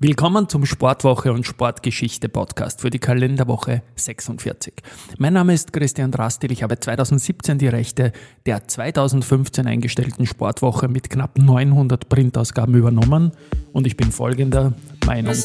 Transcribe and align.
Willkommen 0.00 0.48
zum 0.48 0.66
Sportwoche 0.66 1.32
und 1.32 1.46
Sportgeschichte 1.46 2.28
Podcast 2.28 2.80
für 2.80 2.90
die 2.90 2.98
Kalenderwoche 2.98 3.82
46. 3.94 4.74
Mein 5.18 5.34
Name 5.34 5.54
ist 5.54 5.72
Christian 5.72 6.10
Drastil. 6.10 6.50
Ich 6.50 6.64
habe 6.64 6.80
2017 6.80 7.58
die 7.58 7.68
Rechte 7.68 8.10
der 8.44 8.66
2015 8.66 9.68
eingestellten 9.68 10.26
Sportwoche 10.26 10.88
mit 10.88 11.10
knapp 11.10 11.38
900 11.38 12.08
Printausgaben 12.08 12.74
übernommen 12.74 13.30
und 13.72 13.86
ich 13.86 13.96
bin 13.96 14.10
folgender 14.10 14.72
Meinung. 15.06 15.36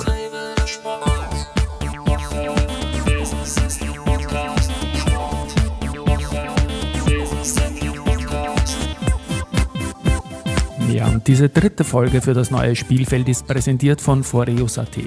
Ja, 11.00 11.08
und 11.08 11.26
diese 11.28 11.48
dritte 11.48 11.86
Folge 11.86 12.20
für 12.20 12.34
das 12.34 12.52
neue 12.52 12.76
Spielfeld 12.76 13.30
ist 13.30 13.48
präsentiert 13.48 14.02
von 14.02 14.22
Foreus.at. 14.22 14.98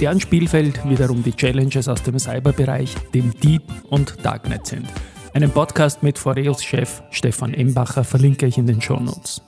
Deren 0.00 0.20
Spielfeld 0.20 0.84
wiederum 0.84 1.22
die 1.22 1.30
Challenges 1.30 1.86
aus 1.86 2.02
dem 2.02 2.18
Cyberbereich, 2.18 2.92
dem 3.14 3.30
Deep 3.38 3.62
und 3.88 4.16
Darknet 4.24 4.66
sind. 4.66 4.88
Einen 5.34 5.52
Podcast 5.52 6.02
mit 6.02 6.18
Foreus-Chef 6.18 7.04
Stefan 7.12 7.54
Embacher 7.54 8.02
verlinke 8.02 8.46
ich 8.46 8.58
in 8.58 8.66
den 8.66 8.82
Shownotes. 8.82 9.40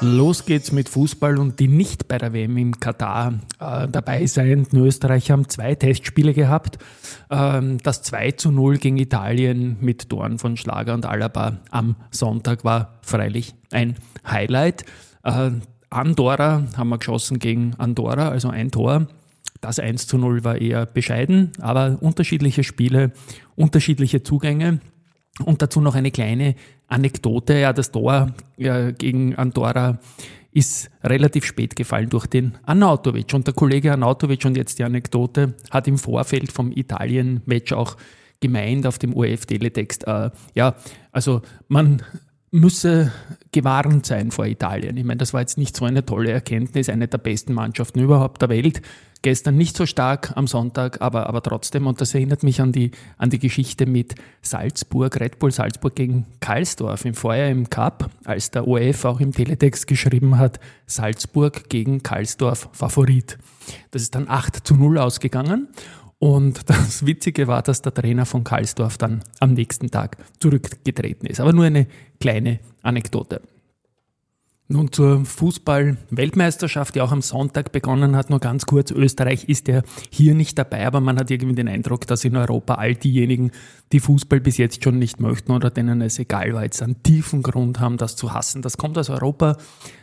Los 0.00 0.44
geht's 0.44 0.70
mit 0.70 0.88
Fußball 0.88 1.38
und 1.38 1.58
die 1.58 1.66
nicht 1.66 2.06
bei 2.06 2.18
der 2.18 2.32
WM 2.32 2.56
im 2.56 2.78
Katar 2.78 3.40
äh, 3.58 3.88
dabei 3.88 4.24
sein. 4.26 4.68
Die 4.70 4.78
Österreicher 4.78 5.32
haben 5.32 5.48
zwei 5.48 5.74
Testspiele 5.74 6.32
gehabt. 6.32 6.78
Ähm, 7.28 7.78
das 7.78 8.02
2 8.02 8.32
zu 8.32 8.52
0 8.52 8.78
gegen 8.78 8.98
Italien 8.98 9.78
mit 9.80 10.10
Toren 10.10 10.38
von 10.38 10.56
Schlager 10.56 10.94
und 10.94 11.06
Alaba 11.06 11.58
am 11.70 11.96
Sonntag 12.12 12.64
war 12.64 13.00
freilich 13.02 13.56
ein 13.72 13.96
Highlight. 14.26 14.84
Äh, 15.22 15.50
Andorra 15.90 16.64
haben 16.76 16.88
wir 16.88 16.98
geschossen 16.98 17.38
gegen 17.38 17.74
Andorra, 17.78 18.28
also 18.28 18.48
ein 18.48 18.70
Tor. 18.70 19.06
Das 19.60 19.78
1 19.78 20.06
zu 20.06 20.18
0 20.18 20.44
war 20.44 20.60
eher 20.60 20.86
bescheiden, 20.86 21.52
aber 21.60 21.98
unterschiedliche 22.00 22.64
Spiele, 22.64 23.12
unterschiedliche 23.56 24.22
Zugänge. 24.22 24.80
Und 25.44 25.62
dazu 25.62 25.80
noch 25.80 25.94
eine 25.94 26.10
kleine 26.10 26.54
Anekdote. 26.86 27.58
Ja, 27.58 27.72
das 27.72 27.90
Tor 27.90 28.34
ja, 28.56 28.90
gegen 28.90 29.34
Andorra 29.36 29.98
ist 30.52 30.90
relativ 31.02 31.44
spät 31.44 31.74
gefallen 31.74 32.08
durch 32.10 32.26
den 32.26 32.54
Anautovic. 32.62 33.34
Und 33.34 33.46
der 33.46 33.54
Kollege 33.54 33.92
Anautovic, 33.92 34.44
und 34.44 34.56
jetzt 34.56 34.78
die 34.78 34.84
Anekdote, 34.84 35.54
hat 35.70 35.88
im 35.88 35.98
Vorfeld 35.98 36.52
vom 36.52 36.70
Italien-Match 36.70 37.72
auch 37.72 37.96
gemeint 38.40 38.86
auf 38.86 38.98
dem 38.98 39.14
ORF-Teletext, 39.14 40.06
äh, 40.06 40.30
ja, 40.54 40.76
also 41.10 41.42
man 41.66 42.02
müsse 42.50 43.12
gewarnt 43.54 44.04
sein 44.04 44.32
vor 44.32 44.46
Italien. 44.46 44.96
Ich 44.96 45.04
meine, 45.04 45.18
das 45.18 45.32
war 45.32 45.40
jetzt 45.40 45.58
nicht 45.58 45.76
so 45.76 45.84
eine 45.84 46.04
tolle 46.04 46.32
Erkenntnis, 46.32 46.88
eine 46.88 47.06
der 47.06 47.18
besten 47.18 47.54
Mannschaften 47.54 48.00
überhaupt 48.00 48.42
der 48.42 48.48
Welt. 48.48 48.82
Gestern 49.22 49.56
nicht 49.56 49.76
so 49.76 49.86
stark 49.86 50.32
am 50.34 50.48
Sonntag, 50.48 51.00
aber, 51.00 51.28
aber 51.28 51.40
trotzdem, 51.40 51.86
und 51.86 52.00
das 52.00 52.14
erinnert 52.14 52.42
mich 52.42 52.60
an 52.60 52.72
die, 52.72 52.90
an 53.16 53.30
die 53.30 53.38
Geschichte 53.38 53.86
mit 53.86 54.16
Salzburg, 54.42 55.18
Red 55.18 55.38
Bull 55.38 55.52
Salzburg 55.52 55.94
gegen 55.94 56.26
Karlsdorf 56.40 57.04
im 57.04 57.14
Vorjahr 57.14 57.48
im 57.48 57.70
Cup, 57.70 58.10
als 58.24 58.50
der 58.50 58.66
ORF 58.66 59.04
auch 59.04 59.20
im 59.20 59.32
Teletext 59.32 59.86
geschrieben 59.86 60.36
hat, 60.36 60.58
Salzburg 60.86 61.70
gegen 61.70 62.02
Karlsdorf 62.02 62.68
Favorit. 62.72 63.38
Das 63.92 64.02
ist 64.02 64.14
dann 64.16 64.28
8 64.28 64.66
zu 64.66 64.74
0 64.74 64.98
ausgegangen. 64.98 65.68
Und 66.18 66.60
das 66.70 67.06
Witzige 67.06 67.46
war, 67.46 67.62
dass 67.62 67.82
der 67.82 67.94
Trainer 67.94 68.26
von 68.26 68.44
Karlsdorf 68.44 68.98
dann 68.98 69.22
am 69.40 69.54
nächsten 69.54 69.90
Tag 69.90 70.16
zurückgetreten 70.40 71.26
ist. 71.26 71.40
Aber 71.40 71.52
nur 71.52 71.64
eine 71.64 71.86
kleine 72.20 72.60
Anekdote. 72.82 73.40
Nun 74.66 74.90
zur 74.90 75.26
Fußball-Weltmeisterschaft, 75.26 76.94
die 76.94 77.02
auch 77.02 77.12
am 77.12 77.20
Sonntag 77.20 77.70
begonnen 77.70 78.16
hat. 78.16 78.30
Nur 78.30 78.40
ganz 78.40 78.64
kurz, 78.64 78.90
Österreich 78.90 79.44
ist 79.44 79.68
ja 79.68 79.82
hier 80.08 80.34
nicht 80.34 80.56
dabei, 80.56 80.86
aber 80.86 81.00
man 81.00 81.18
hat 81.18 81.30
irgendwie 81.30 81.54
den 81.54 81.68
Eindruck, 81.68 82.06
dass 82.06 82.24
in 82.24 82.34
Europa 82.34 82.76
all 82.76 82.94
diejenigen, 82.94 83.50
die 83.92 84.00
Fußball 84.00 84.40
bis 84.40 84.56
jetzt 84.56 84.82
schon 84.82 84.98
nicht 84.98 85.20
möchten 85.20 85.52
oder 85.52 85.68
denen 85.68 86.00
es 86.00 86.18
egal 86.18 86.54
war, 86.54 86.64
jetzt 86.64 86.82
einen 86.82 87.02
tiefen 87.02 87.42
Grund 87.42 87.78
haben, 87.78 87.98
das 87.98 88.16
zu 88.16 88.32
hassen. 88.32 88.62
Das 88.62 88.78
kommt 88.78 88.96
aus 88.96 89.10
Europa, 89.10 89.58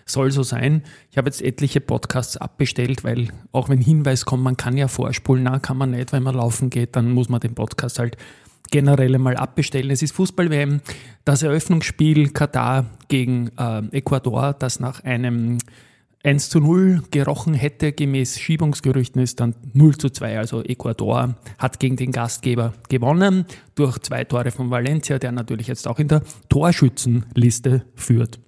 soll 0.05 0.29
so 0.31 0.43
sein. 0.43 0.83
Ich 1.09 1.17
habe 1.17 1.27
jetzt 1.27 1.41
etliche 1.41 1.81
Podcasts 1.81 2.37
abbestellt, 2.37 3.03
weil 3.03 3.29
auch 3.51 3.67
wenn 3.67 3.81
Hinweis 3.81 4.25
kommt, 4.25 4.43
man 4.43 4.57
kann 4.57 4.77
ja 4.77 4.87
vorspulen, 4.87 5.43
na, 5.43 5.57
kann 5.57 5.77
man 5.77 5.89
nicht, 5.89 6.13
wenn 6.13 6.21
man 6.21 6.35
laufen 6.35 6.69
geht, 6.69 6.95
dann 6.95 7.09
muss 7.09 7.29
man 7.29 7.39
den 7.39 7.55
Podcast 7.55 7.97
halt 7.97 8.15
generell 8.69 9.15
einmal 9.15 9.35
abbestellen. 9.35 9.91
Es 9.91 10.01
ist 10.01 10.13
Fußball-WM, 10.13 10.81
das 11.25 11.43
Eröffnungsspiel 11.43 12.29
Katar 12.29 12.85
gegen 13.07 13.49
äh, 13.57 13.81
Ecuador, 13.91 14.53
das 14.53 14.79
nach 14.79 15.03
einem 15.03 15.57
1 16.23 16.49
zu 16.49 16.59
0 16.59 17.03
gerochen 17.09 17.53
hätte, 17.53 17.93
gemäß 17.93 18.39
Schiebungsgerüchten 18.39 19.21
ist 19.21 19.39
dann 19.39 19.55
0 19.73 19.97
zu 19.97 20.09
2. 20.09 20.37
Also 20.37 20.63
Ecuador 20.63 21.35
hat 21.57 21.79
gegen 21.79 21.95
den 21.95 22.11
Gastgeber 22.11 22.73
gewonnen 22.89 23.45
durch 23.75 23.97
zwei 23.99 24.23
Tore 24.23 24.51
von 24.51 24.69
Valencia, 24.69 25.17
der 25.17 25.31
natürlich 25.31 25.67
jetzt 25.67 25.87
auch 25.87 25.99
in 25.99 26.07
der 26.07 26.21
Torschützenliste 26.49 27.85
führt. 27.95 28.39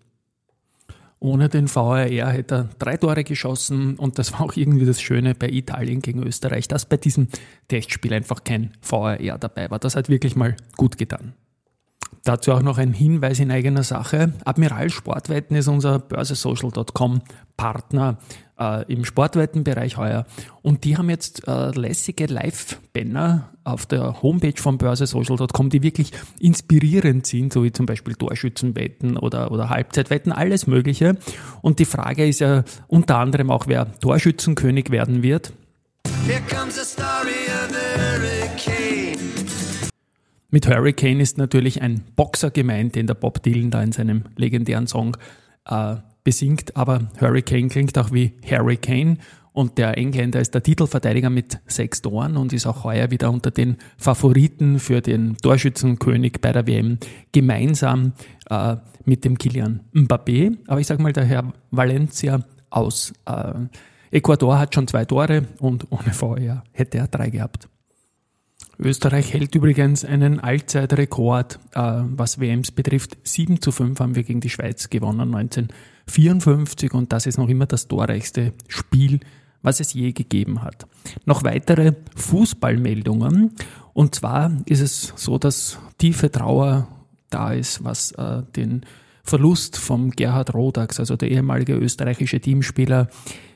Ohne 1.24 1.48
den 1.48 1.74
VAR 1.74 2.00
hätte 2.06 2.56
er 2.56 2.70
drei 2.80 2.98
Tore 2.98 3.24
geschossen 3.24 3.96
und 3.96 4.20
das 4.20 4.34
war 4.34 4.42
auch 4.42 4.58
irgendwie 4.58 4.86
das 4.86 5.00
Schöne 5.02 5.36
bei 5.36 5.48
Italien 5.48 6.02
gegen 6.02 6.22
Österreich, 6.22 6.68
dass 6.68 6.86
bei 6.86 6.98
diesem 6.98 7.30
Testspiel 7.70 8.14
einfach 8.14 8.44
kein 8.44 8.74
VAR 8.82 9.18
dabei 9.38 9.72
war. 9.72 9.80
Das 9.80 9.96
hat 9.96 10.10
wirklich 10.10 10.36
mal 10.36 10.58
gut 10.76 10.98
getan. 10.98 11.34
Dazu 12.26 12.52
auch 12.52 12.62
noch 12.62 12.78
ein 12.78 12.92
Hinweis 12.92 13.40
in 13.40 13.52
eigener 13.52 13.84
Sache. 13.84 14.34
Admiral 14.44 14.90
Sportwetten 14.90 15.56
ist 15.56 15.70
unser 15.70 16.00
börsesocial.com 16.00 17.22
Partner 17.56 18.18
äh, 18.64 18.92
im 18.92 19.06
Sportwettenbereich 19.06 19.98
heuer. 19.98 20.26
Und 20.62 20.84
die 20.84 20.98
haben 20.98 21.10
jetzt 21.10 21.48
äh, 21.48 21.72
lässige 21.72 22.26
Live-Banner 22.28 23.50
auf 23.64 23.86
der 23.86 24.22
Homepage 24.22 24.60
von 24.60 24.78
börsesocial.com, 24.78 25.70
die 25.70 25.84
wirklich 25.84 26.12
inspirierend 26.40 27.28
sind, 27.28 27.54
so 27.54 27.64
wie 27.64 27.72
zum 27.72 27.86
Beispiel 27.86 28.16
Torschützenwetten 28.16 29.18
oder, 29.18 29.52
oder 29.52 29.70
Halbzeitwetten, 29.70 30.32
alles 30.32 30.68
Mögliche. 30.68 31.18
Und 31.62 31.80
die 31.80 31.86
Frage 31.86 32.28
ist 32.28 32.40
ja 32.40 32.64
unter 32.88 33.18
anderem 33.18 33.52
auch, 33.52 33.68
wer 33.68 33.92
Torschützenkönig 34.00 34.90
werden 34.92 35.24
wird. 35.24 35.54
Mit 40.50 40.68
Hurricane 40.68 41.20
ist 41.20 41.38
natürlich 41.38 41.82
ein 41.82 42.04
Boxer 42.16 42.52
gemeint, 42.52 42.96
den 42.96 43.08
der 43.08 43.16
Bob 43.16 43.42
Dylan 43.42 43.72
da 43.72 43.82
in 43.82 43.92
seinem 43.92 44.24
legendären 44.38 44.88
Song 44.88 45.18
äh, 45.66 45.96
besingt, 46.24 46.76
aber 46.76 47.10
Hurricane 47.20 47.70
klingt 47.70 47.98
auch 47.98 48.12
wie 48.12 48.34
Hurricane 48.50 49.18
und 49.54 49.78
der 49.78 49.98
Engländer 49.98 50.42
ist 50.42 50.54
der 50.56 50.64
Titelverteidiger 50.64 51.30
mit 51.30 51.60
sechs 51.68 52.02
Toren 52.02 52.38
und 52.38 52.54
ist 52.54 52.66
auch 52.66 52.84
heuer 52.84 53.12
wieder 53.12 53.32
unter 53.32 53.52
den 53.52 53.78
Favoriten 53.98 54.80
für 54.80 55.02
den 55.02 55.38
Torschützenkönig 55.38 56.42
bei 56.42 56.52
der 56.52 56.66
WM 56.66 56.98
gemeinsam 57.32 58.14
äh, 58.50 58.78
mit 59.06 59.24
dem 59.24 59.38
Kilian 59.38 59.82
Mbappé. 59.94 60.58
Aber 60.68 60.80
ich 60.80 60.88
sage 60.88 61.04
mal, 61.04 61.14
der 61.14 61.26
Herr 61.26 61.54
Valencia 61.70 62.44
aus 62.72 63.14
äh, 63.26 63.54
Ecuador 64.12 64.58
hat 64.58 64.74
schon 64.74 64.88
zwei 64.88 65.06
Tore 65.06 65.44
und 65.60 65.92
ohne 65.92 66.14
VR 66.14 66.64
hätte 66.72 66.98
er 66.98 67.08
drei 67.08 67.30
gehabt. 67.30 67.70
Österreich 68.84 69.34
hält 69.34 69.56
übrigens 69.56 70.04
einen 70.06 70.40
Allzeitrekord, 70.40 71.60
äh, 71.74 72.02
was 72.04 72.40
WMs 72.40 72.72
betrifft. 72.72 73.18
7 73.24 73.62
zu 73.62 73.72
5 73.72 74.00
haben 74.00 74.16
wir 74.16 74.24
gegen 74.24 74.42
die 74.42 74.50
Schweiz 74.50 74.90
gewonnen 74.90 75.34
1954 75.34 76.94
und 76.94 77.12
das 77.14 77.26
ist 77.26 77.38
noch 77.38 77.50
immer 77.50 77.66
das 77.66 77.88
torreichste 77.88 78.54
Spiel, 78.68 79.20
was 79.62 79.80
es 79.80 79.94
je 79.94 80.12
gegeben 80.12 80.62
hat. 80.62 80.86
Noch 81.26 81.44
weitere 81.44 81.94
Fußballmeldungen 82.16 83.52
und 83.94 84.16
zwar 84.16 84.52
ist 84.66 84.82
es 84.82 85.14
so, 85.16 85.38
dass 85.38 85.80
tiefe 85.98 86.32
Trauer 86.32 86.88
da 87.30 87.54
ist, 87.54 87.84
was 87.84 88.12
äh, 88.14 88.44
den 88.56 88.86
Verlust 89.24 89.78
vom 89.78 90.12
Gerhard 90.12 90.54
Rodax, 90.54 91.00
also 91.00 91.16
der 91.16 91.32
ehemalige 91.32 91.74
österreichische 91.76 92.42
Teamspieler, 92.42 93.08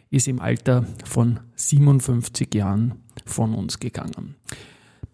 ist 0.10 0.28
im 0.28 0.40
Alter 0.40 0.86
von 1.04 1.42
57 1.56 2.54
Jahren 2.56 3.04
von 3.26 3.54
uns 3.54 3.80
gegangen. 3.80 4.36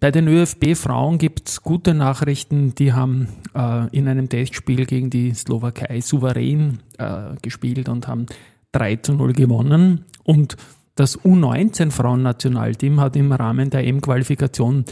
Bei 0.04 0.12
den 0.12 0.28
ÖFB-Frauen 0.28 1.18
gibt 1.18 1.48
es 1.48 1.62
gute 1.62 1.94
Nachrichten. 1.94 2.76
Die 2.76 2.92
haben 2.92 3.30
äh, 3.56 3.88
in 3.96 4.10
einem 4.10 4.28
Testspiel 4.28 4.86
gegen 4.86 5.10
die 5.10 5.34
Slowakei 5.34 6.02
souverän 6.02 6.80
äh, 6.98 7.36
gespielt 7.42 7.88
und 7.88 8.10
haben 8.10 8.26
3 8.74 8.98
zu 8.98 9.14
0 9.14 9.32
gewonnen. 9.32 10.04
Und 10.26 10.58
das 10.96 11.18
U19-Frauennationalteam 11.22 13.00
hat 13.00 13.16
im 13.16 13.32
Rahmen 13.32 13.70
der 13.70 13.88
M-Qualifikation 13.88 14.84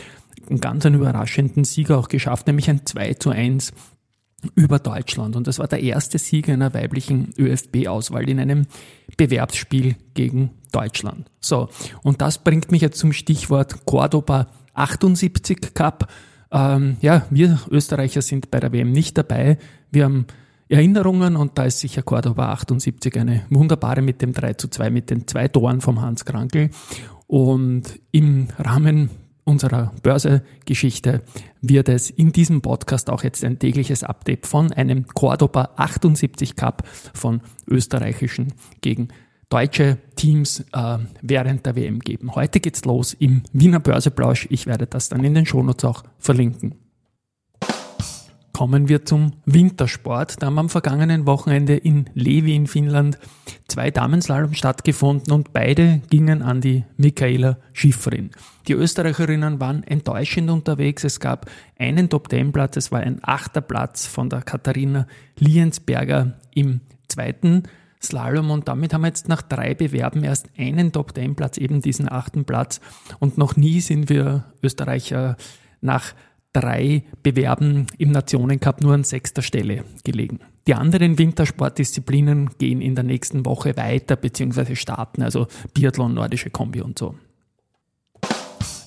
einen 0.50 0.62
ganz 0.62 0.86
einen 0.86 0.96
überraschenden 0.96 1.66
Sieg 1.66 1.92
auch 1.92 2.08
geschafft, 2.08 2.48
nämlich 2.48 2.70
ein 2.70 2.86
2 2.86 3.16
zu 3.16 3.32
1 3.32 3.74
über 4.56 4.80
Deutschland. 4.80 5.36
Und 5.36 5.46
das 5.46 5.60
war 5.60 5.68
der 5.68 5.84
erste 5.84 6.20
Sieg 6.20 6.48
einer 6.48 6.74
weiblichen 6.74 7.34
ÖFB-Auswahl 7.38 8.30
in 8.30 8.40
einem 8.40 8.66
Bewerbsspiel 9.18 9.98
gegen 10.14 10.52
Deutschland. 10.72 11.30
So, 11.42 11.68
und 12.02 12.22
das 12.22 12.38
bringt 12.38 12.72
mich 12.72 12.82
jetzt 12.82 12.98
zum 12.98 13.12
Stichwort 13.12 13.86
Cordoba 13.86 14.48
78 14.74 15.74
Cup. 15.74 16.08
Ähm, 16.52 16.98
ja, 17.02 17.26
wir 17.30 17.60
Österreicher 17.70 18.22
sind 18.22 18.52
bei 18.52 18.60
der 18.60 18.72
WM 18.72 18.92
nicht 18.92 19.18
dabei. 19.18 19.58
Wir 19.92 20.06
haben 20.06 20.26
Erinnerungen 20.70 21.36
und 21.36 21.58
da 21.58 21.66
ist 21.66 21.80
sicher 21.80 22.02
Cordoba 22.02 22.52
78 22.54 23.20
eine 23.20 23.46
wunderbare 23.50 24.02
mit 24.02 24.22
dem 24.22 24.32
3 24.32 24.54
zu 24.54 24.70
2, 24.70 24.90
mit 24.90 25.10
den 25.10 25.28
zwei 25.28 25.50
Toren 25.50 25.82
vom 25.82 26.02
Hans 26.02 26.24
Krankel. 26.24 26.70
Und 27.28 28.00
im 28.12 28.48
Rahmen 28.58 29.10
unserer 29.44 29.92
Börsegeschichte 30.02 31.24
wird 31.62 31.90
es 31.90 32.10
in 32.10 32.32
diesem 32.32 32.62
Podcast 32.62 33.10
auch 33.10 33.24
jetzt 33.24 33.44
ein 33.44 33.60
tägliches 33.60 34.04
Update 34.04 34.48
von 34.48 34.72
einem 34.72 35.08
Cordoba 35.08 35.72
78 35.76 36.56
Cup 36.56 36.88
von 37.14 37.42
österreichischen 37.68 38.54
gegen 38.82 39.10
deutsche 39.52 39.98
Teams 40.16 40.62
äh, 40.72 40.98
während 41.22 41.66
der 41.66 41.76
WM 41.76 42.00
geben. 42.00 42.34
Heute 42.34 42.60
geht's 42.60 42.86
los 42.86 43.14
im 43.14 43.44
Wiener 43.54 43.80
Börseplausch. 43.80 44.48
Ich 44.50 44.66
werde 44.66 44.88
das 44.88 45.10
dann 45.10 45.24
in 45.24 45.36
den 45.36 45.46
Shownotes 45.46 45.86
auch 45.86 46.04
verlinken. 46.18 46.76
Kommen 48.54 48.90
wir 48.90 49.06
zum 49.06 49.34
Wintersport. 49.46 50.42
Da 50.42 50.46
haben 50.46 50.60
am 50.60 50.70
vergangenen 50.70 51.26
Wochenende 51.26 51.76
in 51.76 52.06
Levi 52.14 52.56
in 52.56 52.68
Finnland 52.68 53.18
zwei 53.68 53.92
Damenslalom 53.92 54.54
stattgefunden 54.54 55.34
und 55.34 55.52
beide 55.52 56.02
gingen 56.10 56.44
an 56.44 56.62
die 56.62 56.84
Michaela 56.96 57.58
Schifrin. 57.74 58.30
Die 58.68 58.74
Österreicherinnen 58.74 59.60
waren 59.60 59.84
enttäuschend 59.84 60.50
unterwegs. 60.50 61.04
Es 61.04 61.20
gab 61.20 61.50
einen 61.80 62.10
Top-10-Platz, 62.10 62.78
es 62.78 62.92
war 62.92 63.00
ein 63.00 63.20
achter 63.24 63.62
Platz 63.62 64.06
von 64.06 64.30
der 64.30 64.44
Katharina 64.44 65.08
Liensberger 65.40 66.34
im 66.54 66.82
zweiten 67.08 67.64
Slalom 68.04 68.52
und 68.52 68.68
damit 68.68 68.94
haben 68.94 69.02
wir 69.02 69.08
jetzt 69.08 69.28
nach 69.28 69.42
drei 69.42 69.74
Bewerben 69.74 70.24
erst 70.24 70.50
einen 70.58 70.92
Top-10-Platz, 70.92 71.58
eben 71.58 71.82
diesen 71.82 72.12
achten 72.12 72.46
Platz 72.46 72.82
und 73.20 73.38
noch 73.38 73.56
nie 73.56 73.80
sind 73.82 74.10
wir 74.10 74.46
Österreicher 74.64 75.38
nach 75.82 76.14
drei 76.54 77.04
Bewerben 77.24 77.88
im 77.98 78.12
Nationencup 78.12 78.82
nur 78.82 78.94
an 78.94 79.04
sechster 79.04 79.42
Stelle 79.42 79.86
gelegen. 80.04 80.40
Die 80.68 80.76
anderen 80.76 81.18
Wintersportdisziplinen 81.18 82.50
gehen 82.58 82.82
in 82.82 82.96
der 82.96 83.04
nächsten 83.04 83.46
Woche 83.46 83.78
weiter 83.78 84.16
bzw. 84.16 84.76
starten, 84.76 85.24
also 85.24 85.48
Biathlon, 85.74 86.14
nordische 86.14 86.50
Kombi 86.50 86.82
und 86.82 87.00
so. 87.00 87.16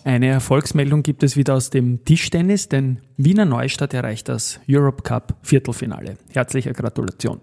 Eine 0.04 0.26
Erfolgsmeldung 0.26 1.02
gibt 1.02 1.22
es 1.22 1.34
wieder 1.34 1.54
aus 1.54 1.70
dem 1.70 2.04
Tischtennis, 2.04 2.68
denn 2.68 3.00
Wiener 3.16 3.46
Neustadt 3.46 3.94
erreicht 3.94 4.28
das 4.28 4.60
Europe 4.68 5.02
Cup 5.02 5.38
Viertelfinale. 5.42 6.18
Herzliche 6.30 6.74
Gratulation. 6.74 7.40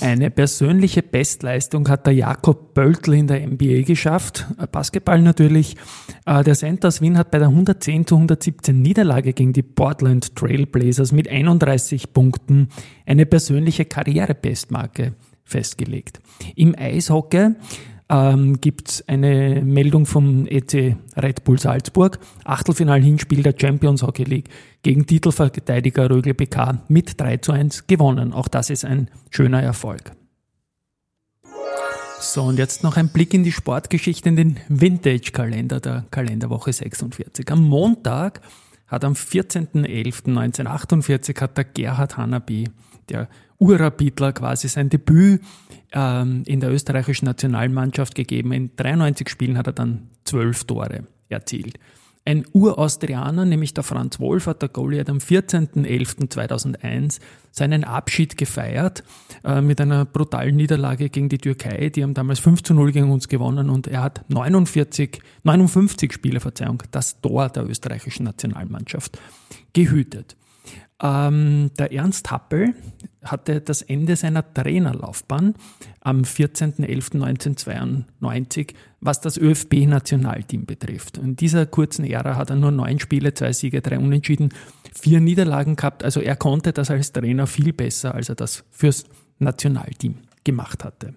Eine 0.00 0.30
persönliche 0.30 1.02
Bestleistung 1.02 1.88
hat 1.88 2.06
der 2.06 2.14
Jakob 2.14 2.72
Böltl 2.72 3.14
in 3.14 3.26
der 3.26 3.44
NBA 3.44 3.82
geschafft. 3.82 4.46
Basketball 4.70 5.20
natürlich. 5.20 5.76
Äh, 6.24 6.44
der 6.44 6.54
Center 6.54 6.88
aus 6.88 7.00
Wien 7.00 7.18
hat 7.18 7.32
bei 7.32 7.38
der 7.38 7.48
110 7.48 8.06
zu 8.06 8.14
117 8.14 8.80
Niederlage 8.80 9.32
gegen 9.32 9.52
die 9.52 9.62
Portland 9.62 10.36
Trailblazers 10.36 11.10
mit 11.10 11.28
31 11.28 12.12
Punkten 12.12 12.68
eine 13.06 13.26
persönliche 13.26 13.86
Karrierebestmarke 13.86 15.14
festgelegt. 15.44 16.20
Im 16.54 16.76
Eishockey 16.78 17.54
ähm, 18.08 18.60
gibt 18.60 18.88
es 18.88 19.08
eine 19.08 19.62
Meldung 19.62 20.06
vom 20.06 20.46
EC 20.46 20.96
Red 21.16 21.44
Bull 21.44 21.58
Salzburg. 21.58 22.18
Achtelfinal-Hinspiel 22.44 23.42
der 23.42 23.54
Champions 23.58 24.02
Hockey 24.02 24.24
League 24.24 24.48
gegen 24.82 25.06
Titelverteidiger 25.06 26.10
Rögle 26.10 26.34
BK 26.34 26.82
mit 26.88 27.20
3 27.20 27.38
zu 27.38 27.52
1 27.52 27.86
gewonnen. 27.86 28.32
Auch 28.32 28.48
das 28.48 28.70
ist 28.70 28.84
ein 28.84 29.10
schöner 29.30 29.62
Erfolg. 29.62 30.12
So, 32.20 32.42
und 32.42 32.58
jetzt 32.58 32.82
noch 32.82 32.96
ein 32.96 33.10
Blick 33.10 33.32
in 33.32 33.44
die 33.44 33.52
Sportgeschichte, 33.52 34.28
in 34.28 34.34
den 34.34 34.56
Vintage-Kalender 34.68 35.78
der 35.78 36.04
Kalenderwoche 36.10 36.72
46. 36.72 37.48
Am 37.52 37.62
Montag 37.62 38.40
hat 38.88 39.04
am 39.04 39.12
14.11.1948 39.12 41.40
hat 41.40 41.56
der 41.56 41.62
Gerhard 41.64 42.16
Hanabi, 42.16 42.68
der 43.10 43.28
Urabitler 43.58 44.32
quasi 44.32 44.68
sein 44.68 44.88
Debüt 44.88 45.42
ähm, 45.92 46.42
in 46.46 46.60
der 46.60 46.72
österreichischen 46.72 47.26
Nationalmannschaft 47.26 48.14
gegeben. 48.14 48.52
In 48.52 48.70
93 48.76 49.28
Spielen 49.28 49.58
hat 49.58 49.66
er 49.66 49.72
dann 49.72 50.08
zwölf 50.24 50.64
Tore 50.64 51.04
erzielt. 51.28 51.78
Ein 52.28 52.44
Uraustrianer, 52.52 53.46
nämlich 53.46 53.72
der 53.72 53.84
Franz 53.84 54.20
Wolf, 54.20 54.48
hat 54.48 54.60
der 54.60 54.68
Goalie 54.68 55.02
am 55.08 55.16
14.11.2001 55.16 57.20
seinen 57.52 57.84
Abschied 57.84 58.36
gefeiert 58.36 59.02
äh, 59.44 59.62
mit 59.62 59.80
einer 59.80 60.04
brutalen 60.04 60.56
Niederlage 60.56 61.08
gegen 61.08 61.30
die 61.30 61.38
Türkei. 61.38 61.88
Die 61.88 62.02
haben 62.02 62.12
damals 62.12 62.40
5 62.40 62.62
zu 62.62 62.74
0 62.74 62.92
gegen 62.92 63.10
uns 63.10 63.28
gewonnen 63.28 63.70
und 63.70 63.86
er 63.86 64.02
hat 64.02 64.26
49, 64.28 65.22
59 65.44 66.12
Spiele, 66.12 66.40
Verzeihung, 66.40 66.82
das 66.90 67.18
Tor 67.22 67.48
der 67.48 67.66
österreichischen 67.66 68.24
Nationalmannschaft 68.24 69.18
gehütet. 69.72 70.36
Ähm, 71.00 71.70
der 71.78 71.92
Ernst 71.92 72.28
Happel 72.30 72.74
hatte 73.22 73.60
das 73.60 73.82
Ende 73.82 74.16
seiner 74.16 74.54
Trainerlaufbahn 74.54 75.54
am 76.00 76.22
14.11.1992, 76.22 78.74
was 79.00 79.20
das 79.20 79.36
ÖFB-Nationalteam 79.36 80.66
betrifft. 80.66 81.18
In 81.18 81.36
dieser 81.36 81.66
kurzen 81.66 82.04
Ära 82.04 82.34
hat 82.36 82.50
er 82.50 82.56
nur 82.56 82.72
neun 82.72 82.98
Spiele, 83.00 83.34
zwei 83.34 83.52
Siege, 83.52 83.80
drei 83.80 83.98
Unentschieden, 83.98 84.50
vier 84.92 85.20
Niederlagen 85.20 85.76
gehabt. 85.76 86.02
Also 86.04 86.20
er 86.20 86.36
konnte 86.36 86.72
das 86.72 86.90
als 86.90 87.12
Trainer 87.12 87.46
viel 87.46 87.72
besser, 87.72 88.14
als 88.14 88.28
er 88.28 88.34
das 88.34 88.64
fürs 88.70 89.04
Nationalteam 89.38 90.16
gemacht 90.44 90.84
hatte. 90.84 91.14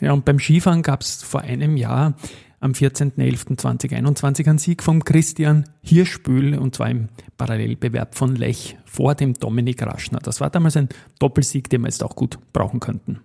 Ja, 0.00 0.12
und 0.12 0.24
beim 0.26 0.38
Skifahren 0.38 0.82
gab 0.82 1.00
es 1.00 1.22
vor 1.22 1.40
einem 1.40 1.78
Jahr 1.78 2.14
am 2.60 2.72
14.11.2021 2.72 4.48
ein 4.48 4.58
Sieg 4.58 4.82
von 4.82 5.04
Christian 5.04 5.64
Hirschbühl 5.82 6.58
und 6.58 6.74
zwar 6.74 6.90
im 6.90 7.08
Parallelbewerb 7.36 8.14
von 8.14 8.34
Lech 8.36 8.76
vor 8.84 9.14
dem 9.14 9.34
Dominik 9.34 9.82
Raschner. 9.82 10.18
Das 10.18 10.40
war 10.40 10.50
damals 10.50 10.76
ein 10.76 10.88
Doppelsieg, 11.18 11.68
den 11.70 11.82
wir 11.82 11.88
jetzt 11.88 12.02
auch 12.02 12.16
gut 12.16 12.38
brauchen 12.52 12.80
könnten. 12.80 13.20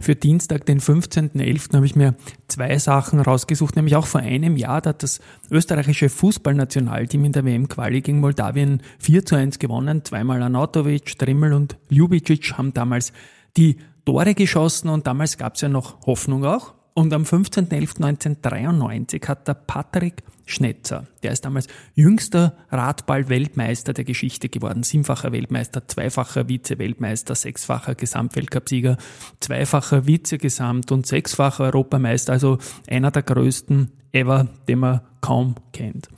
Für 0.00 0.14
Dienstag, 0.14 0.66
den 0.66 0.80
15.11., 0.80 1.74
habe 1.74 1.86
ich 1.86 1.96
mir 1.96 2.14
zwei 2.48 2.78
Sachen 2.78 3.20
rausgesucht, 3.20 3.76
nämlich 3.76 3.96
auch 3.96 4.06
vor 4.06 4.20
einem 4.20 4.56
Jahr, 4.56 4.82
da 4.82 4.90
hat 4.90 5.02
das 5.02 5.20
österreichische 5.50 6.08
Fußballnationalteam 6.08 7.24
in 7.24 7.32
der 7.32 7.44
WM-Quali 7.44 8.02
gegen 8.02 8.20
Moldawien 8.20 8.82
4 8.98 9.24
zu 9.24 9.36
1 9.36 9.58
gewonnen. 9.58 10.04
Zweimal 10.04 10.42
Anatovic, 10.42 11.18
Trimmel 11.18 11.54
und 11.54 11.78
Ljubicic 11.88 12.58
haben 12.58 12.74
damals 12.74 13.12
die 13.56 13.78
Tore 14.04 14.34
geschossen 14.34 14.90
und 14.90 15.06
damals 15.06 15.38
gab 15.38 15.54
es 15.54 15.62
ja 15.62 15.70
noch 15.70 16.06
Hoffnung 16.06 16.44
auch. 16.44 16.74
Und 16.96 17.12
am 17.12 17.24
15.11.1993 17.24 19.26
hat 19.26 19.48
der 19.48 19.54
Patrick 19.54 20.22
Schnetzer, 20.46 21.08
der 21.24 21.32
ist 21.32 21.44
damals 21.44 21.66
jüngster 21.94 22.56
Radball-Weltmeister 22.70 23.94
der 23.94 24.04
Geschichte 24.04 24.48
geworden, 24.48 24.84
siebenfacher 24.84 25.32
Weltmeister, 25.32 25.88
zweifacher 25.88 26.48
Vize-Weltmeister, 26.48 27.34
sechsfacher 27.34 27.96
Gesamtweltcupsieger, 27.96 28.96
zweifacher 29.40 30.06
Vize-Gesamt- 30.06 30.92
und 30.92 31.06
sechsfacher 31.06 31.64
Europameister, 31.64 32.32
also 32.32 32.58
einer 32.86 33.10
der 33.10 33.22
größten 33.22 33.90
ever, 34.12 34.46
den 34.68 34.78
man 34.78 35.00
kaum 35.20 35.56
kennt. 35.72 36.08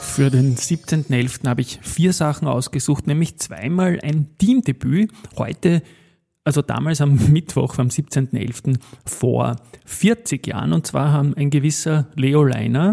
Für 0.00 0.30
den 0.30 0.56
17.11. 0.56 1.46
habe 1.46 1.60
ich 1.60 1.78
vier 1.82 2.12
Sachen 2.12 2.48
ausgesucht, 2.48 3.06
nämlich 3.06 3.38
zweimal 3.38 4.00
ein 4.02 4.36
Teamdebüt. 4.38 5.12
Heute 5.36 5.82
also 6.46 6.62
damals 6.62 7.00
am 7.00 7.18
Mittwoch, 7.32 7.78
am 7.78 7.88
17.11. 7.88 8.78
vor 9.04 9.56
40 9.84 10.46
Jahren. 10.46 10.72
Und 10.72 10.86
zwar 10.86 11.12
haben 11.12 11.34
ein 11.34 11.50
gewisser 11.50 12.06
Leo 12.14 12.44
Leiner 12.44 12.92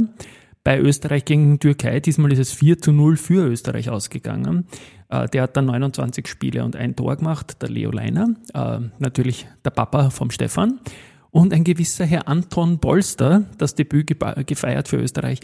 bei 0.64 0.80
Österreich 0.80 1.26
gegen 1.26 1.60
Türkei, 1.60 2.00
diesmal 2.00 2.32
ist 2.32 2.40
es 2.40 2.54
4 2.54 2.80
zu 2.80 2.94
0 2.94 3.18
für 3.18 3.46
Österreich 3.48 3.90
ausgegangen. 3.90 4.66
Äh, 5.10 5.28
der 5.28 5.44
hat 5.44 5.58
dann 5.58 5.66
29 5.66 6.26
Spiele 6.28 6.64
und 6.64 6.76
ein 6.76 6.96
Tor 6.96 7.18
gemacht, 7.18 7.62
der 7.62 7.70
Leo 7.70 7.92
Leiner, 7.92 8.30
äh, 8.54 8.80
natürlich 8.98 9.46
der 9.66 9.72
Papa 9.72 10.10
vom 10.10 10.32
Stefan. 10.32 10.80
Und 11.32 11.54
ein 11.54 11.64
gewisser 11.64 12.06
Herr 12.06 12.28
Anton 12.28 12.80
Bolster, 12.80 13.44
das 13.58 13.76
Debüt 13.76 14.08
gefeiert 14.46 14.88
für 14.88 14.98
Österreich, 14.98 15.40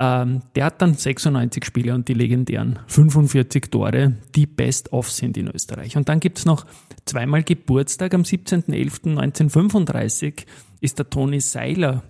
ähm, 0.00 0.42
der 0.54 0.66
hat 0.66 0.80
dann 0.80 0.94
96 0.94 1.64
Spiele 1.64 1.92
und 1.94 2.06
die 2.06 2.14
legendären 2.14 2.78
45 2.86 3.68
Tore, 3.70 4.12
die 4.34 4.46
Best-of 4.46 5.10
sind 5.10 5.36
in 5.36 5.48
Österreich. 5.48 5.96
Und 5.96 6.08
dann 6.08 6.20
gibt's 6.20 6.44
noch 6.44 6.66
zweimal 7.04 7.42
Geburtstag. 7.42 8.14
Am 8.14 8.22
17.11.1935 8.22 10.44
ist 10.80 11.00
der 11.00 11.10
Toni 11.10 11.40
Seiler 11.40 12.04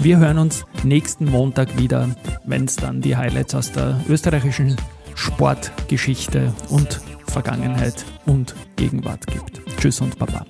Wir 0.00 0.18
hören 0.18 0.38
uns 0.38 0.64
nächsten 0.82 1.26
Montag 1.26 1.78
wieder, 1.78 2.08
wenn 2.44 2.64
es 2.64 2.76
dann 2.76 3.00
die 3.00 3.16
Highlights 3.16 3.54
aus 3.54 3.70
der 3.70 4.00
österreichischen 4.08 4.76
Sportgeschichte 5.14 6.52
und 6.70 7.00
Vergangenheit 7.26 8.04
und 8.26 8.54
Gegenwart 8.76 9.26
gibt. 9.26 9.60
Tschüss 9.78 10.00
und 10.00 10.18
Baba. 10.18 10.44